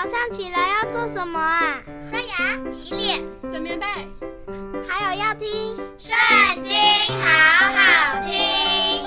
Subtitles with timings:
[0.00, 1.82] 早上起来要做什么啊？
[2.08, 3.84] 刷牙、洗脸、整棉被，
[4.88, 6.16] 还有要听《圣
[6.62, 6.72] 经》，
[7.20, 7.26] 好
[7.74, 9.04] 好听。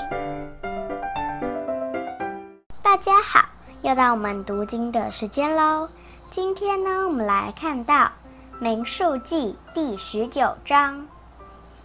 [2.82, 3.48] 大家好，
[3.80, 5.88] 又到我们读经的时间喽。
[6.30, 7.94] 今天呢，我们来看到
[8.58, 11.08] 《民数记》第十九章。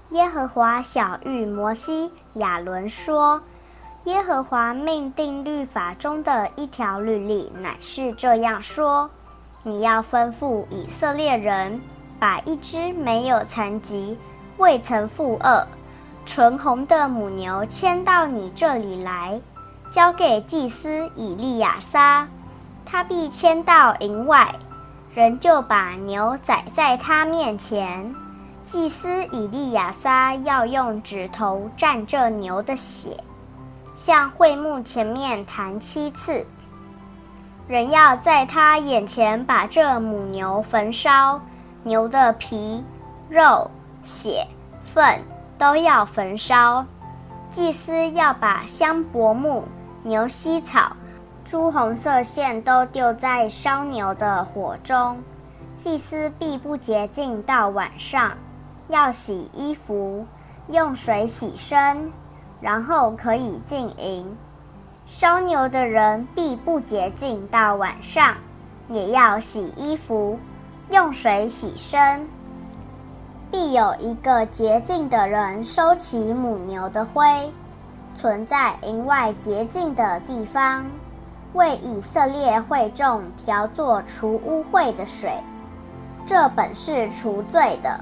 [0.10, 3.42] 耶和华晓諭摩西、亚伦说。
[4.08, 9.10] 耶和华命定律法中的一条律例，乃是这样说：
[9.64, 11.82] 你要吩咐以色列人，
[12.18, 14.18] 把一只没有残疾、
[14.60, 15.68] 未曾负恶、
[16.26, 19.42] 纯红的母牛牵到你这里来，
[19.92, 22.26] 交给祭司以利亚撒，
[22.86, 24.56] 他必牵到营外，
[25.14, 28.16] 人就把牛宰在他面前。
[28.66, 33.22] 祭司以利亚撒要用指头蘸这牛的血。
[33.98, 36.46] 向会幕前面弹七次，
[37.68, 41.42] 人要在他眼前把这母牛焚烧，
[41.82, 42.86] 牛的皮、
[43.28, 43.72] 肉、
[44.04, 44.46] 血、
[44.84, 45.20] 粪
[45.58, 46.86] 都要焚烧。
[47.52, 49.64] 祭司要把香柏木、
[50.04, 50.96] 牛膝草、
[51.44, 55.18] 朱红色线都丢在烧牛的火中。
[55.76, 58.38] 祭司必不洁净到晚上，
[58.90, 60.24] 要洗衣服，
[60.72, 62.12] 用水洗身。
[62.60, 64.38] 然后可以进营。
[65.06, 68.36] 烧牛的人必不洁净到晚上，
[68.90, 70.38] 也要洗衣服，
[70.90, 72.28] 用水洗身。
[73.50, 77.24] 必有一个洁净的人收起母牛的灰，
[78.14, 80.86] 存在营外洁净的地方，
[81.54, 85.32] 为以色列会众调作除污秽的水。
[86.26, 88.02] 这本是除罪的。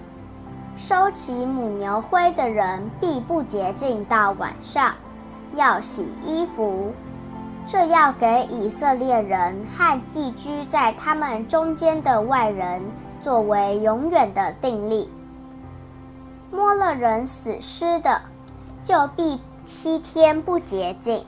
[0.76, 4.94] 收起母牛灰的人必不洁净到晚上，
[5.56, 6.92] 要洗衣服。
[7.66, 12.82] 这要给以色列人和寄居在他们中间的外人
[13.22, 15.10] 作为永远的定例。
[16.52, 18.22] 摸了人死尸的，
[18.84, 21.26] 就必七天不洁净。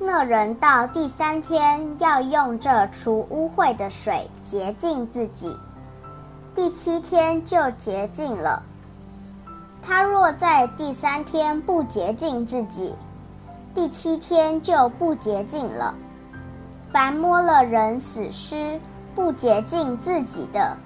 [0.00, 5.56] 那人到第三天要用这除污秽的水洁净自己。
[6.54, 8.62] 第七天就洁净了。
[9.80, 12.94] 他若在第三天不洁净自己，
[13.74, 15.94] 第七天就不洁净了。
[16.92, 18.80] 凡摸了人死尸
[19.14, 20.76] 不洁净自己的，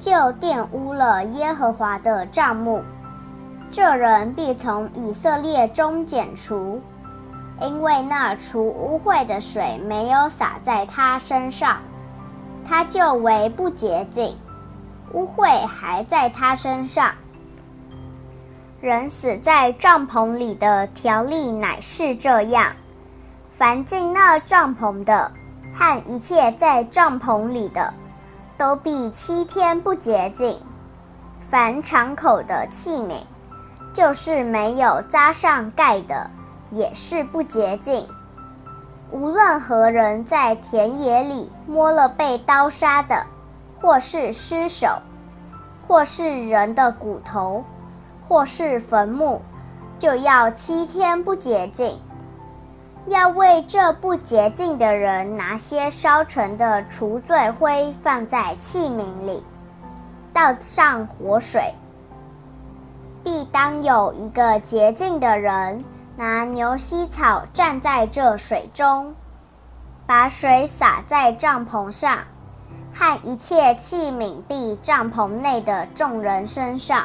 [0.00, 2.82] 就玷污了耶和华的帐幕。
[3.70, 6.80] 这人必从以色列中剪除，
[7.60, 11.76] 因为那除污秽的水没有洒在他身上，
[12.64, 14.34] 他就为不洁净。
[15.12, 17.12] 污秽还在他身上。
[18.80, 22.72] 人死在帐篷里的条例乃是这样：
[23.50, 25.32] 凡进那帐篷的，
[25.74, 27.92] 和一切在帐篷里的，
[28.56, 30.60] 都必七天不洁净。
[31.40, 33.22] 凡敞口的器皿，
[33.92, 36.30] 就是没有扎上盖的，
[36.70, 38.06] 也是不洁净。
[39.10, 43.26] 无论何人在田野里摸了被刀杀的，
[43.80, 44.88] 或是尸首，
[45.86, 47.64] 或是人的骨头，
[48.28, 49.40] 或是坟墓，
[49.98, 51.98] 就要七天不洁净。
[53.06, 59.42] 要为这不洁净的人拿些烧成的除罪灰放在器皿里，
[60.32, 61.72] 倒上活水。
[63.24, 65.82] 必当有一个洁净的人
[66.16, 69.14] 拿牛膝草蘸在这水中，
[70.06, 72.18] 把水洒在帐篷上。
[72.98, 77.04] 和一切器皿，壁帐篷内的众人身上，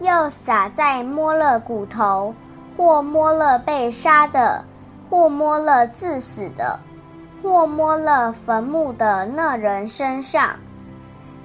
[0.00, 2.34] 又洒在摸了骨头，
[2.78, 4.64] 或摸了被杀的，
[5.10, 6.80] 或摸了自死的，
[7.42, 10.56] 或摸了坟墓的那人身上。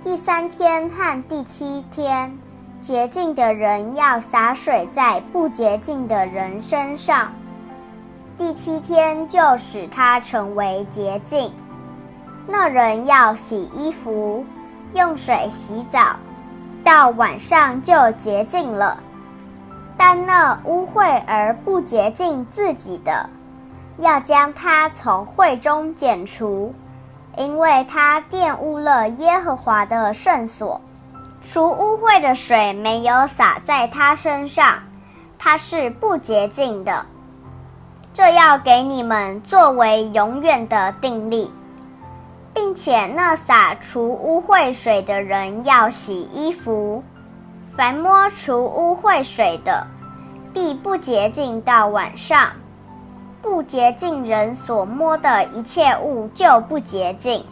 [0.01, 2.39] 第三天和第七天，
[2.79, 7.33] 洁净的人要洒水在不洁净的人身上。
[8.38, 11.51] 第七天就使他成为洁净。
[12.47, 14.45] 那人要洗衣服，
[14.94, 16.16] 用水洗澡，
[16.83, 18.98] 到晚上就洁净了。
[19.98, 23.30] 但那污秽而不洁净自己的，
[23.98, 26.74] 要将他从会中剪除，
[27.36, 30.80] 因为他玷污了耶和华的圣所。
[31.42, 34.80] 除污秽的水没有洒在他身上，
[35.38, 37.06] 他是不洁净的。
[38.13, 41.54] 这要给你们作为永远的定例。
[42.57, 47.04] 并且那洒除污秽水的人要洗衣服，
[47.75, 49.86] 凡摸除污秽水的，
[50.51, 52.50] 必不洁净到晚上。
[53.44, 57.45] 不洁净人所摸的一切物就不洁净。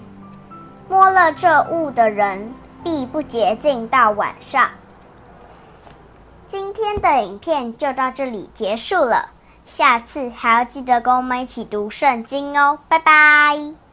[0.90, 2.52] 摸了这物的人
[2.84, 4.68] 必不洁净到晚上。
[6.48, 9.30] 今天的影片就到这里结束了，
[9.68, 13.85] 下次还要记得跟我们一起读圣经哦，拜拜。